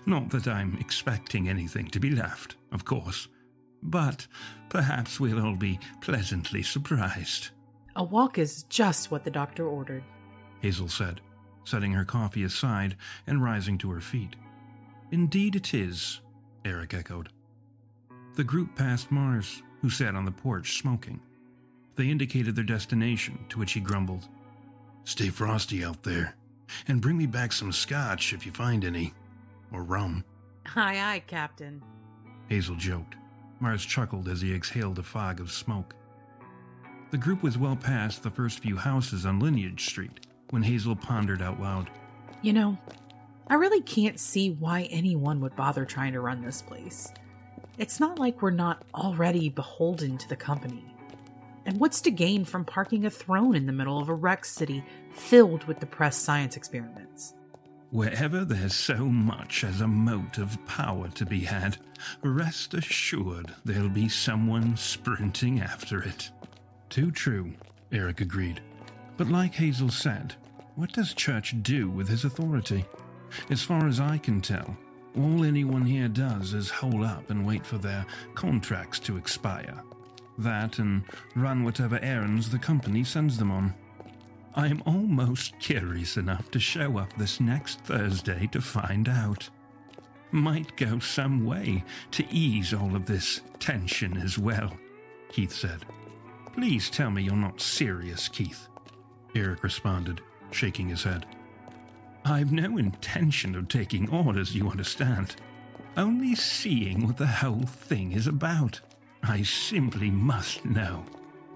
Not 0.07 0.31
that 0.31 0.46
I'm 0.48 0.77
expecting 0.81 1.48
anything 1.48 1.88
to 1.88 2.01
be 2.01 2.11
left, 2.11 2.57
of 2.72 2.85
course, 2.85 3.29
but 3.83 4.27
perhaps 4.68 5.20
we'll 5.20 5.44
all 5.44 5.57
be 5.57 5.79
pleasantly 6.01 6.62
surprised. 6.62 7.51
A 7.96 8.05
walk 8.05 8.38
is 8.38 8.64
just 8.64 9.11
what 9.11 9.24
the 9.24 9.31
doctor 9.31 9.66
ordered. 9.66 10.05
Hazel 10.61 10.88
said, 10.88 11.20
setting 11.64 11.92
her 11.92 12.05
coffee 12.05 12.44
aside 12.44 12.96
and 13.27 13.42
rising 13.42 13.79
to 13.79 13.90
her 13.90 14.01
feet. 14.01 14.37
Indeed 15.11 15.57
it 15.57 15.74
is, 15.74 16.20
Eric 16.64 16.94
echoed. 16.94 17.29
The 18.37 18.44
group 18.44 18.77
passed 18.77 19.11
Mars, 19.11 19.62
who 19.81 19.90
sat 19.90 20.14
on 20.14 20.24
the 20.24 20.31
porch 20.31 20.79
smoking. 20.79 21.20
They 21.96 22.09
indicated 22.09 22.55
their 22.55 22.64
destination, 22.64 23.38
to 23.48 23.59
which 23.59 23.72
he 23.72 23.81
grumbled, 23.81 24.29
Stay 25.05 25.31
frosty 25.31 25.83
out 25.83 26.03
there, 26.03 26.37
and 26.87 27.01
bring 27.01 27.16
me 27.16 27.27
back 27.27 27.53
some 27.53 27.72
scotch 27.72 28.33
if 28.33 28.44
you 28.44 28.53
find 28.53 28.85
any, 28.85 29.14
or 29.73 29.83
rum. 29.83 30.25
Aye, 30.77 31.01
aye, 31.01 31.23
Captain. 31.27 31.83
Hazel 32.49 32.77
joked. 32.77 33.17
Mars 33.61 33.85
chuckled 33.85 34.29
as 34.29 34.41
he 34.41 34.55
exhaled 34.55 34.99
a 34.99 35.03
fog 35.03 35.41
of 35.41 35.51
smoke. 35.51 35.95
The 37.11 37.19
group 37.19 37.43
was 37.43 37.59
well 37.59 37.77
past 37.77 38.23
the 38.23 38.31
first 38.31 38.61
few 38.61 38.77
houses 38.77 39.25
on 39.25 39.41
Lineage 39.41 39.87
Street 39.87 40.27
when 40.51 40.63
Hazel 40.63 40.95
pondered 40.95 41.43
out 41.43 41.61
loud. 41.61 41.91
You 42.43 42.53
know, 42.53 42.79
I 43.49 43.55
really 43.55 43.81
can't 43.81 44.21
see 44.21 44.51
why 44.51 44.83
anyone 44.91 45.41
would 45.41 45.57
bother 45.57 45.85
trying 45.85 46.13
to 46.13 46.21
run 46.21 46.43
this 46.43 46.63
place. 46.63 47.13
It's 47.79 47.99
not 47.99 48.19
like 48.19 48.43
we're 48.43 48.51
not 48.51 48.85
already 48.95 49.49
beholden 49.49 50.19
to 50.19 50.29
the 50.29 50.37
company. 50.37 50.85
And 51.65 51.79
what's 51.81 52.01
to 52.03 52.11
gain 52.11 52.45
from 52.45 52.65
parking 52.65 53.05
a 53.05 53.11
throne 53.11 53.55
in 53.55 53.67
the 53.67 53.73
middle 53.73 53.99
of 53.99 54.09
a 54.09 54.15
wrecked 54.15 54.47
city 54.47 54.85
filled 55.13 55.65
with 55.65 55.81
depressed 55.81 56.23
science 56.23 56.57
experiments? 56.57 57.35
Wherever 57.90 58.44
there's 58.44 58.74
so 58.74 59.07
much 59.07 59.64
as 59.64 59.81
a 59.81 59.88
mote 59.88 60.37
of 60.37 60.62
power 60.66 61.09
to 61.09 61.24
be 61.24 61.40
had, 61.40 61.79
rest 62.22 62.74
assured 62.74 63.55
there'll 63.64 63.88
be 63.88 64.11
someone 64.11 64.77
sprinting 64.77 65.62
after 65.62 66.03
it. 66.03 66.31
Too 66.90 67.11
true, 67.11 67.55
Eric 67.90 68.20
agreed. 68.20 68.61
But 69.16 69.31
like 69.31 69.55
Hazel 69.55 69.88
said, 69.88 70.35
what 70.74 70.92
does 70.92 71.14
Church 71.14 71.55
do 71.62 71.88
with 71.88 72.09
his 72.09 72.27
authority? 72.27 72.85
As 73.48 73.62
far 73.62 73.88
as 73.88 74.01
I 74.01 74.18
can 74.18 74.42
tell, 74.42 74.77
all 75.16 75.42
anyone 75.42 75.87
here 75.87 76.09
does 76.09 76.53
is 76.53 76.68
hole 76.68 77.05
up 77.05 77.31
and 77.31 77.46
wait 77.46 77.64
for 77.64 77.79
their 77.79 78.05
contracts 78.35 78.98
to 79.01 79.16
expire. 79.16 79.83
That 80.37 80.79
and 80.79 81.05
run 81.35 81.64
whatever 81.64 81.98
errands 82.03 82.51
the 82.51 82.59
company 82.59 83.03
sends 83.03 83.38
them 83.38 83.51
on. 83.51 83.74
I 84.55 84.67
am 84.67 84.83
almost 84.87 85.59
curious 85.59 86.17
enough 86.17 86.51
to 86.51 86.61
show 86.61 86.99
up 86.99 87.13
this 87.15 87.41
next 87.41 87.81
Thursday 87.81 88.49
to 88.53 88.61
find 88.61 89.09
out. 89.09 89.49
Might 90.31 90.77
go 90.77 90.99
some 90.99 91.45
way 91.45 91.85
to 92.13 92.25
ease 92.31 92.75
all 92.75 92.95
of 92.97 93.07
this 93.07 93.41
tension 93.61 94.17
as 94.17 94.39
well, 94.39 94.77
Keith 95.31 95.53
said. 95.53 95.85
Please 96.53 96.91
tell 96.91 97.11
me 97.11 97.23
you're 97.23 97.37
not 97.37 97.61
serious, 97.61 98.29
Keith. 98.29 98.69
Eric 99.35 99.63
responded, 99.63 100.21
shaking 100.51 100.89
his 100.89 101.05
head. 101.05 101.25
I've 102.25 102.53
no 102.53 102.77
intention 102.79 103.55
of 103.55 103.69
taking 103.69 104.11
orders, 104.11 104.55
you 104.55 104.69
understand. 104.69 105.37
Only 105.97 106.35
seeing 106.35 107.07
what 107.07 107.17
the 107.17 107.27
whole 107.27 107.63
thing 107.67 108.13
is 108.13 108.27
about. 108.27 108.81
I 109.23 109.43
simply 109.43 110.11
must 110.11 110.65
know. 110.65 111.05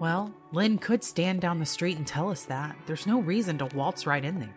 Well, 0.03 0.33
Lynn 0.51 0.79
could 0.79 1.01
stand 1.01 1.39
down 1.39 1.59
the 1.59 1.65
street 1.65 1.95
and 1.95 2.05
tell 2.05 2.29
us 2.29 2.43
that. 2.47 2.75
There's 2.85 3.07
no 3.07 3.21
reason 3.21 3.57
to 3.59 3.67
waltz 3.67 4.05
right 4.05 4.25
in 4.25 4.37
there. 4.37 4.53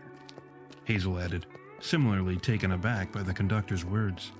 Hazel 0.82 1.20
added, 1.20 1.46
similarly 1.78 2.37
taken 2.37 2.72
aback 2.72 3.12
by 3.12 3.22
the 3.22 3.32
conductor's 3.32 3.85
words. 3.85 4.32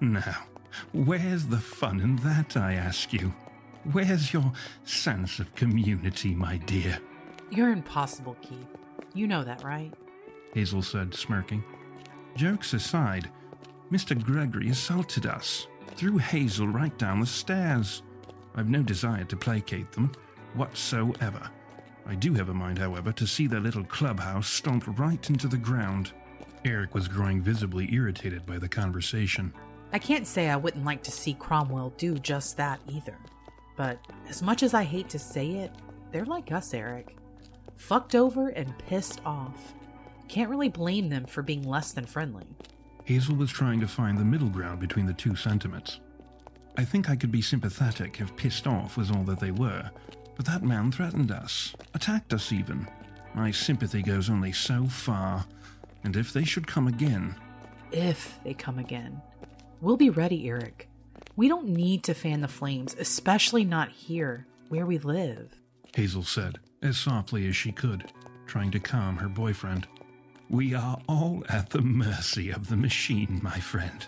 Now, 0.00 0.46
where's 0.92 1.46
the 1.46 1.60
fun 1.60 2.00
in 2.00 2.16
that, 2.24 2.56
I 2.56 2.74
ask 2.74 3.12
you? 3.12 3.32
Where's 3.92 4.32
your 4.32 4.52
sense 4.82 5.38
of 5.38 5.54
community, 5.54 6.34
my 6.34 6.56
dear? 6.56 6.98
You're 7.52 7.70
impossible, 7.70 8.36
Keith. 8.42 8.66
You 9.14 9.28
know 9.28 9.44
that, 9.44 9.62
right? 9.62 9.94
Hazel 10.54 10.82
said, 10.82 11.14
smirking. 11.14 11.62
Jokes 12.34 12.74
aside, 12.74 13.30
Mr. 13.92 14.20
Gregory 14.20 14.70
assaulted 14.70 15.24
us, 15.24 15.68
threw 15.94 16.18
Hazel 16.18 16.66
right 16.66 16.98
down 16.98 17.20
the 17.20 17.26
stairs. 17.26 18.02
I've 18.56 18.68
no 18.68 18.82
desire 18.82 19.24
to 19.26 19.36
placate 19.36 19.92
them 19.92 20.10
whatsoever. 20.54 21.48
I 22.06 22.14
do 22.14 22.34
have 22.34 22.48
a 22.48 22.54
mind, 22.54 22.78
however, 22.78 23.12
to 23.12 23.26
see 23.26 23.46
their 23.46 23.60
little 23.60 23.84
clubhouse 23.84 24.48
stomped 24.48 24.86
right 24.98 25.30
into 25.30 25.46
the 25.48 25.56
ground. 25.56 26.12
Eric 26.64 26.94
was 26.94 27.08
growing 27.08 27.40
visibly 27.40 27.92
irritated 27.92 28.44
by 28.46 28.58
the 28.58 28.68
conversation. 28.68 29.52
I 29.92 29.98
can't 29.98 30.26
say 30.26 30.48
I 30.48 30.56
wouldn't 30.56 30.84
like 30.84 31.02
to 31.04 31.10
see 31.10 31.34
Cromwell 31.34 31.92
do 31.96 32.18
just 32.18 32.56
that 32.56 32.80
either. 32.88 33.16
but 33.76 33.98
as 34.28 34.42
much 34.42 34.62
as 34.62 34.74
I 34.74 34.84
hate 34.84 35.08
to 35.10 35.18
say 35.18 35.50
it, 35.52 35.72
they're 36.10 36.24
like 36.24 36.52
us, 36.52 36.74
Eric. 36.74 37.16
Fucked 37.76 38.14
over 38.14 38.48
and 38.50 38.76
pissed 38.78 39.20
off. 39.24 39.74
Can't 40.28 40.50
really 40.50 40.68
blame 40.68 41.08
them 41.08 41.24
for 41.24 41.42
being 41.42 41.62
less 41.62 41.92
than 41.92 42.06
friendly. 42.06 42.46
Hazel 43.04 43.34
was 43.34 43.50
trying 43.50 43.80
to 43.80 43.88
find 43.88 44.18
the 44.18 44.24
middle 44.24 44.48
ground 44.48 44.78
between 44.80 45.06
the 45.06 45.12
two 45.14 45.34
sentiments. 45.34 46.00
I 46.76 46.84
think 46.84 47.10
I 47.10 47.16
could 47.16 47.32
be 47.32 47.42
sympathetic 47.42 48.20
if 48.20 48.36
pissed 48.36 48.66
off 48.66 48.96
was 48.96 49.10
all 49.10 49.24
that 49.24 49.40
they 49.40 49.50
were, 49.50 49.90
but 50.42 50.50
that 50.50 50.66
man 50.66 50.90
threatened 50.90 51.30
us, 51.30 51.72
attacked 51.94 52.34
us 52.34 52.50
even. 52.50 52.88
My 53.32 53.52
sympathy 53.52 54.02
goes 54.02 54.28
only 54.28 54.50
so 54.50 54.86
far, 54.86 55.46
and 56.02 56.16
if 56.16 56.32
they 56.32 56.42
should 56.42 56.66
come 56.66 56.88
again. 56.88 57.36
If 57.92 58.40
they 58.42 58.52
come 58.52 58.80
again. 58.80 59.22
We'll 59.80 59.96
be 59.96 60.10
ready, 60.10 60.48
Eric. 60.48 60.88
We 61.36 61.46
don't 61.46 61.68
need 61.68 62.02
to 62.04 62.14
fan 62.14 62.40
the 62.40 62.48
flames, 62.48 62.96
especially 62.98 63.64
not 63.64 63.90
here, 63.90 64.48
where 64.68 64.84
we 64.84 64.98
live. 64.98 65.54
Hazel 65.94 66.24
said, 66.24 66.58
as 66.82 66.98
softly 66.98 67.46
as 67.46 67.54
she 67.54 67.70
could, 67.70 68.10
trying 68.46 68.72
to 68.72 68.80
calm 68.80 69.18
her 69.18 69.28
boyfriend. 69.28 69.86
We 70.50 70.74
are 70.74 70.98
all 71.08 71.44
at 71.48 71.70
the 71.70 71.82
mercy 71.82 72.50
of 72.50 72.68
the 72.68 72.76
machine, 72.76 73.38
my 73.44 73.60
friend. 73.60 74.04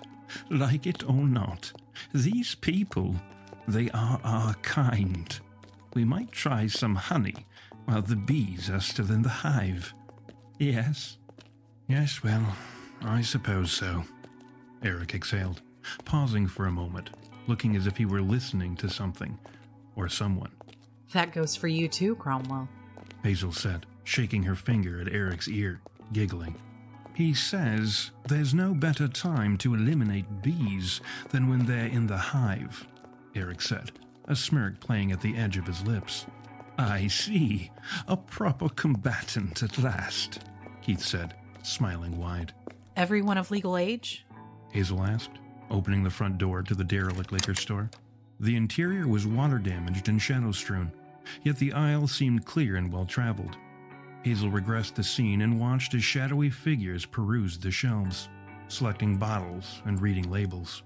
Like 0.51 0.85
it 0.89 1.09
or 1.09 1.29
not, 1.29 1.73
these 2.13 2.57
people, 2.57 3.15
they 3.69 3.89
are 3.91 4.21
our 4.25 4.55
kind. 4.55 5.39
We 5.95 6.05
might 6.05 6.33
try 6.33 6.67
some 6.67 6.97
honey 6.97 7.47
while 7.85 8.03
the 8.03 8.17
bees 8.17 8.69
are 8.69 8.81
still 8.81 9.11
in 9.11 9.23
the 9.23 9.29
hive. 9.29 9.95
Yes? 10.59 11.19
Yes, 11.87 12.23
well, 12.23 12.57
I 13.03 13.23
suppose 13.23 13.73
so. 13.73 14.05
Eric 14.83 15.15
exhaled, 15.15 15.63
pausing 16.05 16.47
for 16.47 16.67
a 16.67 16.73
moment, 16.73 17.11
looking 17.47 17.77
as 17.77 17.87
if 17.87 17.97
he 17.97 18.07
were 18.07 18.23
listening 18.23 18.77
to 18.77 18.89
something 18.89 19.39
or 19.97 20.09
someone. 20.09 20.51
That 21.13 21.33
goes 21.33 21.55
for 21.55 21.69
you 21.69 21.89
too, 21.89 22.17
Cromwell. 22.17 22.69
Hazel 23.23 23.53
said, 23.53 23.87
shaking 24.03 24.43
her 24.43 24.55
finger 24.57 25.01
at 25.01 25.13
Eric's 25.13 25.49
ear, 25.49 25.81
giggling. 26.13 26.57
He 27.15 27.33
says 27.33 28.11
there's 28.27 28.53
no 28.53 28.75
better 28.75 29.07
time 29.07 29.57
to 29.59 29.75
eliminate 29.75 30.43
bees 30.43 31.01
than 31.31 31.49
when 31.49 31.67
they're 31.67 31.87
in 31.87 32.09
the 32.09 32.17
hive, 32.17 32.87
Eric 33.37 33.61
said, 33.61 33.93
a 34.27 34.37
smirk 34.37 34.81
playing 34.81 35.13
at 35.13 35.21
the 35.21 35.37
edge 35.37 35.57
of 35.57 35.67
his 35.67 35.83
lips. 35.87 36.27
I 36.79 37.07
see. 37.07 37.71
A 38.09 38.17
proper 38.17 38.69
combatant 38.69 39.63
at 39.63 39.79
last, 39.79 40.41
Keith 40.83 41.03
said, 41.03 41.35
smiling 41.63 42.19
wide. 42.19 42.53
Everyone 42.97 43.39
of 43.39 43.51
legal 43.51 43.77
age? 43.77 44.27
Hazel 44.73 45.03
asked, 45.03 45.39
opening 45.71 46.03
the 46.03 46.11
front 46.11 46.39
door 46.39 46.63
to 46.63 46.75
the 46.75 46.85
derelict 46.85 47.33
liquor 47.33 47.55
store. 47.55 47.91
The 48.41 48.57
interior 48.57 49.07
was 49.07 49.27
water 49.27 49.59
damaged 49.59 50.09
and 50.09 50.21
shadow 50.21 50.53
strewn, 50.53 50.93
yet 51.43 51.57
the 51.57 51.73
aisle 51.73 52.09
seemed 52.09 52.45
clear 52.45 52.77
and 52.77 52.93
well 52.93 53.07
traveled. 53.07 53.57
Hazel 54.23 54.51
regressed 54.51 54.95
the 54.95 55.05
scene 55.05 55.43
and 55.43 55.61
watched 55.61 55.95
as 55.95 56.03
shadowy 56.03 56.51
figures 56.51 57.05
perused 57.05 57.63
the 57.63 57.71
shelves, 57.71 58.29
selecting 58.69 59.17
bottles 59.17 59.83
and 59.85 60.01
reading 60.01 60.31
labels. 60.31 60.83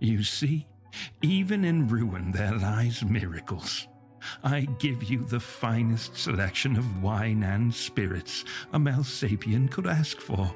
You 0.00 0.22
see, 0.22 0.66
even 1.22 1.64
in 1.64 1.88
ruin 1.88 2.32
there 2.32 2.56
lies 2.56 3.04
miracles. 3.04 3.88
I 4.42 4.62
give 4.78 5.04
you 5.04 5.24
the 5.24 5.40
finest 5.40 6.16
selection 6.16 6.76
of 6.76 7.02
wine 7.02 7.42
and 7.42 7.74
spirits 7.74 8.44
a 8.72 8.78
Malsapian 8.78 9.70
could 9.70 9.86
ask 9.86 10.20
for. 10.20 10.52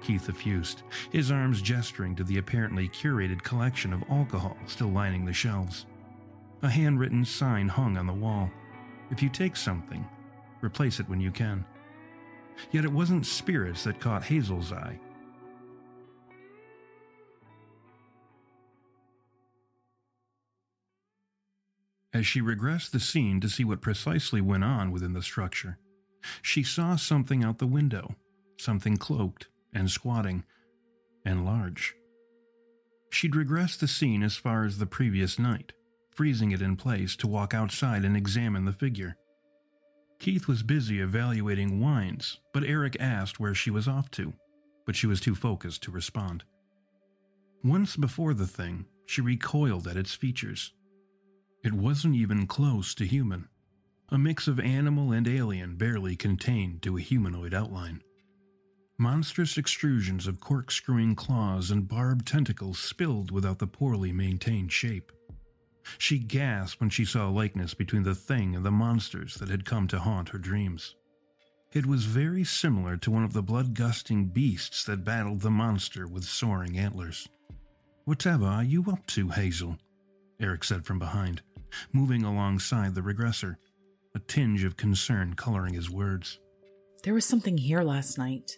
Keith 0.00 0.28
effused, 0.28 0.82
his 1.12 1.30
arms 1.30 1.62
gesturing 1.62 2.14
to 2.16 2.24
the 2.24 2.38
apparently 2.38 2.88
curated 2.88 3.42
collection 3.42 3.92
of 3.92 4.04
alcohol 4.10 4.56
still 4.66 4.88
lining 4.88 5.24
the 5.24 5.32
shelves. 5.32 5.86
A 6.62 6.68
handwritten 6.68 7.24
sign 7.24 7.68
hung 7.68 7.96
on 7.96 8.06
the 8.06 8.12
wall. 8.12 8.50
If 9.10 9.22
you 9.22 9.28
take 9.28 9.56
something, 9.56 10.06
replace 10.62 11.00
it 11.00 11.08
when 11.08 11.20
you 11.20 11.30
can. 11.30 11.64
Yet 12.70 12.84
it 12.84 12.92
wasn't 12.92 13.26
spirits 13.26 13.84
that 13.84 14.00
caught 14.00 14.24
Hazel's 14.24 14.72
eye. 14.72 14.98
As 22.14 22.28
she 22.28 22.40
regressed 22.40 22.92
the 22.92 23.00
scene 23.00 23.40
to 23.40 23.48
see 23.48 23.64
what 23.64 23.80
precisely 23.80 24.40
went 24.40 24.62
on 24.62 24.92
within 24.92 25.14
the 25.14 25.22
structure, 25.22 25.78
she 26.40 26.62
saw 26.62 26.94
something 26.94 27.42
out 27.42 27.58
the 27.58 27.66
window, 27.66 28.14
something 28.56 28.96
cloaked 28.96 29.48
and 29.74 29.90
squatting 29.90 30.44
and 31.24 31.44
large. 31.44 31.96
She'd 33.10 33.32
regressed 33.32 33.80
the 33.80 33.88
scene 33.88 34.22
as 34.22 34.36
far 34.36 34.64
as 34.64 34.78
the 34.78 34.86
previous 34.86 35.40
night, 35.40 35.72
freezing 36.12 36.52
it 36.52 36.62
in 36.62 36.76
place 36.76 37.16
to 37.16 37.26
walk 37.26 37.52
outside 37.52 38.04
and 38.04 38.16
examine 38.16 38.64
the 38.64 38.72
figure. 38.72 39.16
Keith 40.20 40.46
was 40.46 40.62
busy 40.62 41.00
evaluating 41.00 41.80
wines, 41.80 42.38
but 42.52 42.62
Eric 42.62 42.96
asked 43.00 43.40
where 43.40 43.54
she 43.54 43.72
was 43.72 43.88
off 43.88 44.08
to, 44.12 44.34
but 44.86 44.94
she 44.94 45.08
was 45.08 45.20
too 45.20 45.34
focused 45.34 45.82
to 45.82 45.90
respond. 45.90 46.44
Once 47.64 47.96
before 47.96 48.34
the 48.34 48.46
thing, 48.46 48.86
she 49.04 49.20
recoiled 49.20 49.88
at 49.88 49.96
its 49.96 50.14
features 50.14 50.72
it 51.64 51.72
wasn't 51.72 52.14
even 52.14 52.46
close 52.46 52.94
to 52.94 53.06
human. 53.06 53.48
A 54.10 54.18
mix 54.18 54.46
of 54.46 54.60
animal 54.60 55.12
and 55.12 55.26
alien 55.26 55.76
barely 55.76 56.14
contained 56.14 56.82
to 56.82 56.98
a 56.98 57.00
humanoid 57.00 57.54
outline. 57.54 58.02
Monstrous 58.98 59.56
extrusions 59.56 60.28
of 60.28 60.40
corkscrewing 60.40 61.16
claws 61.16 61.70
and 61.70 61.88
barbed 61.88 62.26
tentacles 62.26 62.78
spilled 62.78 63.30
without 63.30 63.58
the 63.58 63.66
poorly 63.66 64.12
maintained 64.12 64.72
shape. 64.72 65.10
She 65.96 66.18
gasped 66.18 66.80
when 66.80 66.90
she 66.90 67.06
saw 67.06 67.28
a 67.28 67.32
likeness 67.32 67.72
between 67.72 68.02
the 68.02 68.14
thing 68.14 68.54
and 68.54 68.64
the 68.64 68.70
monsters 68.70 69.36
that 69.36 69.48
had 69.48 69.64
come 69.64 69.88
to 69.88 69.98
haunt 69.98 70.28
her 70.28 70.38
dreams. 70.38 70.94
It 71.72 71.86
was 71.86 72.04
very 72.04 72.44
similar 72.44 72.98
to 72.98 73.10
one 73.10 73.24
of 73.24 73.32
the 73.32 73.42
blood 73.42 73.74
gusting 73.74 74.26
beasts 74.26 74.84
that 74.84 75.02
battled 75.02 75.40
the 75.40 75.50
monster 75.50 76.06
with 76.06 76.24
soaring 76.24 76.78
antlers. 76.78 77.26
Whatever 78.04 78.44
are 78.44 78.62
you 78.62 78.84
up 78.92 79.06
to, 79.08 79.30
Hazel? 79.30 79.78
Eric 80.38 80.62
said 80.62 80.84
from 80.84 80.98
behind 80.98 81.40
moving 81.92 82.22
alongside 82.22 82.94
the 82.94 83.00
regressor, 83.00 83.56
a 84.14 84.18
tinge 84.20 84.64
of 84.64 84.76
concern 84.76 85.34
coloring 85.34 85.74
his 85.74 85.90
words. 85.90 86.38
There 87.02 87.14
was 87.14 87.24
something 87.24 87.58
here 87.58 87.82
last 87.82 88.16
night. 88.18 88.56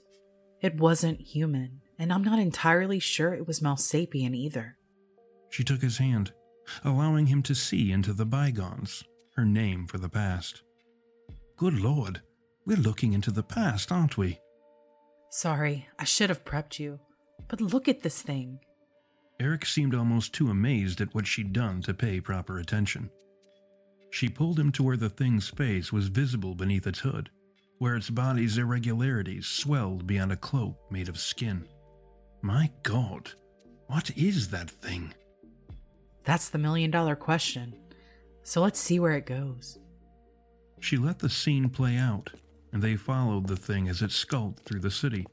It 0.61 0.77
wasn't 0.77 1.21
human, 1.21 1.81
and 1.99 2.13
I'm 2.13 2.25
not 2.25 2.39
entirely 2.39 2.99
sure 2.99 3.35
it 3.35 3.47
was 3.47 3.61
Malsapien 3.61 4.35
either. 4.35 4.77
She 5.51 5.65
took 5.65 5.83
his 5.83 5.99
hand, 5.99 6.33
allowing 6.85 7.27
him 7.27 7.43
to 7.45 7.55
see 7.55 7.93
into 7.93 8.13
the 8.13 8.27
bygones, 8.27 9.05
her 9.37 9.45
name 9.45 9.87
for 9.87 9.99
the 9.99 10.09
past. 10.09 10.63
Good 11.57 11.79
Lord, 11.79 12.23
we're 12.65 12.77
looking 12.77 13.13
into 13.13 13.31
the 13.31 13.43
past, 13.43 13.91
aren't 13.93 14.19
we? 14.19 14.41
Sorry, 15.31 15.89
I 15.99 16.05
should 16.05 16.31
have 16.31 16.45
prepped 16.45 16.79
you. 16.79 17.01
But 17.49 17.61
look 17.61 17.89
at 17.89 18.03
this 18.03 18.23
thing. 18.23 18.61
Eric 19.39 19.67
seemed 19.67 19.95
almost 19.95 20.33
too 20.33 20.51
amazed 20.51 21.01
at 21.01 21.15
what 21.15 21.27
she'd 21.27 21.53
done 21.53 21.83
to 21.83 21.93
pay 21.93 22.21
proper 22.21 22.59
attention. 22.59 23.11
She 24.11 24.29
pulled 24.29 24.59
him 24.59 24.73
to 24.73 24.83
where 24.83 24.97
the 24.97 25.11
thing's 25.11 25.49
face 25.49 25.93
was 25.93 26.09
visible 26.09 26.55
beneath 26.55 26.87
its 26.87 27.01
hood, 27.01 27.29
where 27.79 27.97
its 27.97 28.09
body's 28.09 28.57
irregularities 28.57 29.47
swelled 29.47 30.07
beyond 30.07 30.33
a 30.33 30.37
cloak 30.37 30.79
made 30.91 31.09
of 31.09 31.19
skin. 31.19 31.67
My 32.41 32.71
God, 32.83 33.31
what 33.89 34.11
is 34.17 34.49
that 34.49 34.71
thing? 34.71 35.13
That's 36.25 36.49
the 36.49 36.59
million 36.59 36.91
dollar 36.91 37.15
question. 37.15 37.75
So 38.43 38.63
let's 38.63 38.81
see 38.81 38.99
where 39.01 39.17
it 39.17 39.27
goes. 39.27 39.79
She 40.81 40.97
let 40.97 41.19
the 41.19 41.29
scene 41.29 41.69
play 41.69 41.97
out, 41.97 42.31
and 42.73 42.81
they 42.81 42.97
followed 42.97 43.49
the 43.49 43.57
thing 43.57 43.89
as 43.89 44.03
it 44.03 44.13
skulked 44.13 44.65
through 44.65 44.81
the 44.81 44.91
city, 44.91 45.27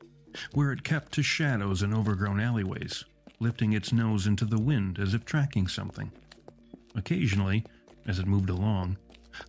where 0.53 0.71
it 0.71 0.83
kept 0.83 1.11
to 1.13 1.23
shadows 1.23 1.83
and 1.83 1.93
overgrown 1.93 2.39
alleyways, 2.39 3.05
lifting 3.43 3.73
its 3.73 3.91
nose 3.91 4.25
into 4.25 4.45
the 4.45 4.59
wind 4.59 4.97
as 4.97 5.13
if 5.13 5.25
tracking 5.25 5.67
something. 5.67 6.11
Occasionally, 6.95 7.65
as 8.07 8.17
it 8.17 8.25
moved 8.25 8.49
along, 8.49 8.97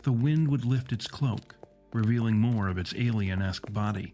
the 0.03 0.13
wind 0.13 0.49
would 0.49 0.65
lift 0.65 0.93
its 0.93 1.07
cloak, 1.07 1.55
revealing 1.93 2.39
more 2.39 2.69
of 2.69 2.77
its 2.77 2.95
alien 2.99 3.41
esque 3.41 3.73
body, 3.73 4.13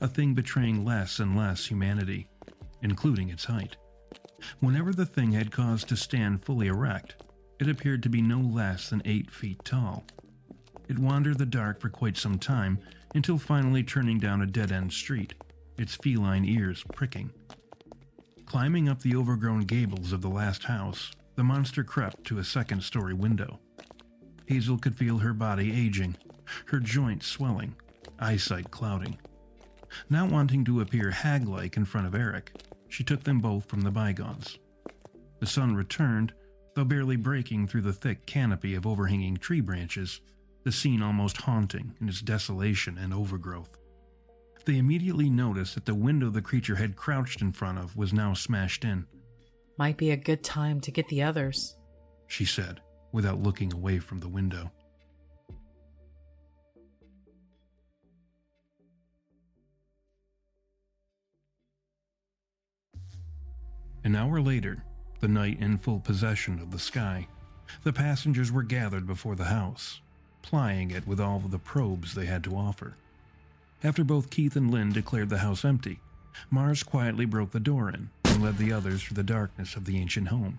a 0.00 0.06
thing 0.06 0.34
betraying 0.34 0.84
less 0.84 1.18
and 1.18 1.36
less 1.36 1.66
humanity, 1.66 2.28
including 2.82 3.30
its 3.30 3.46
height. 3.46 3.76
Whenever 4.60 4.92
the 4.92 5.06
thing 5.06 5.32
had 5.32 5.50
cause 5.50 5.84
to 5.84 5.96
stand 5.96 6.44
fully 6.44 6.66
erect, 6.66 7.16
it 7.58 7.68
appeared 7.68 8.02
to 8.02 8.10
be 8.10 8.20
no 8.20 8.40
less 8.40 8.90
than 8.90 9.00
eight 9.06 9.30
feet 9.30 9.64
tall. 9.64 10.04
It 10.86 10.98
wandered 10.98 11.38
the 11.38 11.46
dark 11.46 11.80
for 11.80 11.88
quite 11.88 12.18
some 12.18 12.38
time 12.38 12.78
until 13.14 13.38
finally 13.38 13.82
turning 13.82 14.18
down 14.18 14.42
a 14.42 14.46
dead 14.46 14.70
end 14.70 14.92
street, 14.92 15.32
its 15.78 15.94
feline 15.94 16.44
ears 16.44 16.84
pricking. 16.92 17.30
Climbing 18.46 18.88
up 18.88 19.00
the 19.00 19.16
overgrown 19.16 19.60
gables 19.60 20.12
of 20.12 20.20
the 20.20 20.28
last 20.28 20.64
house, 20.64 21.10
the 21.34 21.44
monster 21.44 21.82
crept 21.82 22.24
to 22.24 22.38
a 22.38 22.44
second 22.44 22.82
story 22.82 23.14
window. 23.14 23.58
Hazel 24.46 24.78
could 24.78 24.96
feel 24.96 25.18
her 25.18 25.32
body 25.32 25.72
aging, 25.72 26.16
her 26.66 26.78
joints 26.78 27.26
swelling, 27.26 27.74
eyesight 28.18 28.70
clouding. 28.70 29.18
Not 30.10 30.30
wanting 30.30 30.64
to 30.64 30.80
appear 30.80 31.10
hag 31.10 31.48
like 31.48 31.76
in 31.76 31.84
front 31.84 32.06
of 32.06 32.14
Eric, 32.14 32.52
she 32.88 33.02
took 33.02 33.24
them 33.24 33.40
both 33.40 33.68
from 33.68 33.80
the 33.80 33.90
bygones. 33.90 34.58
The 35.40 35.46
sun 35.46 35.74
returned, 35.74 36.32
though 36.74 36.84
barely 36.84 37.16
breaking 37.16 37.66
through 37.66 37.82
the 37.82 37.92
thick 37.92 38.26
canopy 38.26 38.74
of 38.74 38.86
overhanging 38.86 39.38
tree 39.38 39.60
branches, 39.60 40.20
the 40.64 40.72
scene 40.72 41.02
almost 41.02 41.38
haunting 41.38 41.94
in 42.00 42.08
its 42.08 42.20
desolation 42.20 42.98
and 42.98 43.12
overgrowth. 43.12 43.78
They 44.64 44.78
immediately 44.78 45.28
noticed 45.28 45.74
that 45.74 45.84
the 45.84 45.94
window 45.94 46.30
the 46.30 46.40
creature 46.40 46.76
had 46.76 46.96
crouched 46.96 47.42
in 47.42 47.52
front 47.52 47.78
of 47.78 47.96
was 47.96 48.14
now 48.14 48.32
smashed 48.32 48.84
in. 48.84 49.06
Might 49.76 49.98
be 49.98 50.10
a 50.10 50.16
good 50.16 50.42
time 50.42 50.80
to 50.82 50.90
get 50.90 51.06
the 51.08 51.22
others, 51.22 51.76
she 52.28 52.44
said, 52.46 52.80
without 53.12 53.42
looking 53.42 53.72
away 53.72 53.98
from 53.98 54.20
the 54.20 54.28
window. 54.28 54.70
An 64.04 64.16
hour 64.16 64.40
later, 64.40 64.84
the 65.20 65.28
night 65.28 65.60
in 65.60 65.78
full 65.78 65.98
possession 65.98 66.58
of 66.58 66.70
the 66.70 66.78
sky, 66.78 67.26
the 67.82 67.92
passengers 67.92 68.52
were 68.52 68.62
gathered 68.62 69.06
before 69.06 69.34
the 69.34 69.44
house, 69.44 70.00
plying 70.42 70.90
it 70.90 71.06
with 71.06 71.20
all 71.20 71.36
of 71.36 71.50
the 71.50 71.58
probes 71.58 72.14
they 72.14 72.26
had 72.26 72.44
to 72.44 72.56
offer. 72.56 72.96
After 73.84 74.02
both 74.02 74.30
Keith 74.30 74.56
and 74.56 74.70
Lynn 74.70 74.92
declared 74.94 75.28
the 75.28 75.38
house 75.38 75.62
empty, 75.62 76.00
Mars 76.50 76.82
quietly 76.82 77.26
broke 77.26 77.50
the 77.50 77.60
door 77.60 77.90
in 77.90 78.08
and 78.24 78.42
led 78.42 78.56
the 78.56 78.72
others 78.72 79.02
through 79.02 79.16
the 79.16 79.22
darkness 79.22 79.76
of 79.76 79.84
the 79.84 79.98
ancient 79.98 80.28
home, 80.28 80.58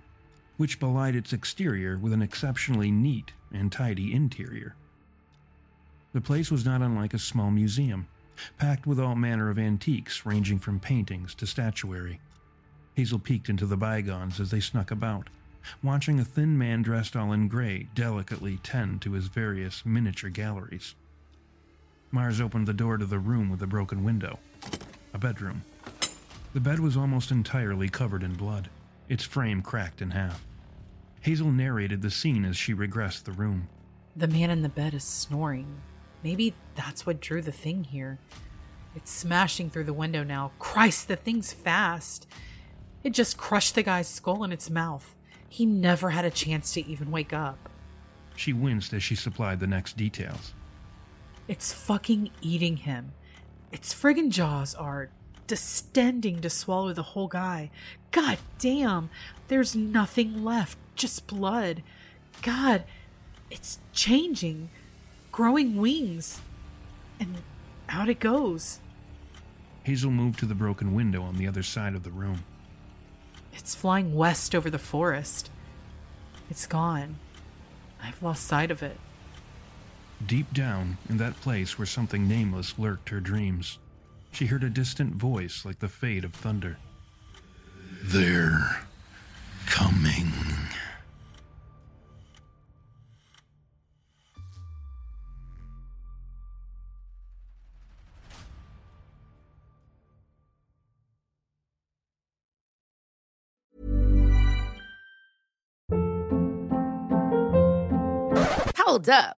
which 0.58 0.80
belied 0.80 1.16
its 1.16 1.34
exterior 1.34 1.98
with 1.98 2.14
an 2.14 2.22
exceptionally 2.22 2.92
neat 2.92 3.32
and 3.52 3.72
tidy 3.72 4.14
interior. 4.14 4.76
The 6.14 6.22
place 6.22 6.52
was 6.52 6.66
not 6.66 6.84
unlike 6.84 7.16
a 7.16 7.20
small 7.20 7.50
museum, 7.50 8.08
packed 8.60 8.86
with 8.86 9.00
all 9.00 9.16
manner 9.16 9.50
of 9.50 9.58
antiques 9.58 10.24
ranging 10.24 10.60
from 10.60 10.80
paintings 10.80 11.34
to 11.36 11.48
statuary. 11.48 12.20
Hazel 12.94 13.18
peeked 13.18 13.50
into 13.50 13.66
the 13.66 13.76
bygones 13.76 14.40
as 14.40 14.52
they 14.52 14.60
snuck 14.60 14.92
about, 14.92 15.30
watching 15.82 16.20
a 16.20 16.26
thin 16.26 16.60
man 16.60 16.84
dressed 16.84 17.16
all 17.16 17.34
in 17.34 17.48
gray 17.48 17.88
delicately 17.96 18.58
tend 18.58 19.02
to 19.02 19.14
his 19.14 19.26
various 19.28 19.84
miniature 19.84 20.30
galleries. 20.30 20.94
Mars 22.16 22.40
opened 22.40 22.66
the 22.66 22.74
door 22.74 22.96
to 22.96 23.06
the 23.06 23.20
room 23.20 23.50
with 23.50 23.60
the 23.60 23.68
broken 23.68 24.02
window 24.02 24.40
a 25.14 25.18
bedroom. 25.18 25.64
The 26.54 26.62
bed 26.62 26.80
was 26.80 26.96
almost 26.96 27.30
entirely 27.30 27.90
covered 27.90 28.24
in 28.24 28.36
blood, 28.36 28.70
its 29.10 29.26
frame 29.26 29.62
cracked 29.62 30.02
in 30.02 30.12
half. 30.12 30.46
Hazel 31.20 31.52
narrated 31.52 32.02
the 32.02 32.10
scene 32.10 32.46
as 32.46 32.56
she 32.56 32.74
regressed 32.74 33.24
the 33.24 33.34
room. 33.34 33.68
The 34.16 34.30
man 34.30 34.50
in 34.50 34.62
the 34.62 34.70
bed 34.70 34.94
is 34.94 35.04
snoring. 35.04 35.82
Maybe 36.24 36.54
that's 36.76 37.06
what 37.06 37.20
drew 37.20 37.42
the 37.42 37.52
thing 37.52 37.84
here. 37.84 38.18
It's 38.96 39.12
smashing 39.12 39.70
through 39.70 39.84
the 39.84 39.92
window 39.92 40.24
now. 40.24 40.54
Christ, 40.58 41.10
the 41.10 41.18
thing's 41.18 41.52
fast. 41.52 42.28
It 43.04 43.10
just 43.10 43.36
crushed 43.36 43.76
the 43.76 43.84
guy's 43.84 44.08
skull 44.08 44.46
in 44.46 44.54
its 44.54 44.70
mouth. 44.70 45.14
He 45.50 45.66
never 45.66 46.12
had 46.12 46.24
a 46.24 46.32
chance 46.32 46.72
to 46.76 46.88
even 46.88 47.12
wake 47.12 47.34
up. 47.34 47.68
She 48.38 48.54
winced 48.54 48.94
as 48.94 49.04
she 49.04 49.16
supplied 49.16 49.60
the 49.60 49.68
next 49.68 49.98
details. 49.98 50.54
It's 51.48 51.74
fucking 51.74 52.32
eating 52.42 52.78
him. 52.78 53.14
Its 53.72 53.94
friggin' 53.94 54.30
jaws 54.30 54.74
are 54.76 55.10
distending 55.48 56.42
to 56.42 56.50
swallow 56.50 56.94
the 56.94 57.04
whole 57.04 57.28
guy. 57.28 57.70
God 58.12 58.38
damn, 58.58 59.10
there's 59.48 59.76
nothing 59.76 60.44
left, 60.44 60.78
just 60.96 61.28
blood. 61.28 61.84
God, 62.42 62.84
it's 63.52 63.80
changing, 63.94 64.70
growing 65.32 65.76
wings. 65.78 66.42
And 67.20 67.38
out 67.90 68.10
it 68.10 68.20
goes. 68.20 68.80
Hazel 69.84 70.10
moved 70.10 70.40
to 70.40 70.46
the 70.46 70.56
broken 70.56 70.96
window 70.96 71.22
on 71.22 71.38
the 71.38 71.48
other 71.48 71.64
side 71.64 71.94
of 71.94 72.04
the 72.04 72.10
room. 72.10 72.44
It's 73.54 73.76
flying 73.76 74.16
west 74.16 74.56
over 74.56 74.70
the 74.70 74.80
forest. 74.80 75.52
It's 76.50 76.66
gone. 76.66 77.18
I've 78.02 78.22
lost 78.22 78.46
sight 78.46 78.72
of 78.72 78.82
it. 78.82 78.98
Deep 80.24 80.54
down, 80.54 80.98
in 81.10 81.18
that 81.18 81.40
place 81.42 81.78
where 81.78 81.86
something 81.86 82.28
nameless 82.28 82.80
lurked 82.80 83.10
her 83.10 83.20
dreams, 83.20 83.78
she 84.32 84.48
heard 84.48 84.64
a 84.64 84.70
distant 84.70 85.14
voice 85.14 85.64
like 85.64 85.80
the 85.80 85.88
fade 85.88 86.24
of 86.24 86.34
thunder. 86.34 86.78
They're 88.04 88.86
coming. 89.66 90.32
Hold 108.78 109.10
up. 109.10 109.38